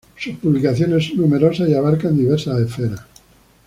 [0.17, 3.01] Sus publicaciones son numerosas y abarcan diversas esferas.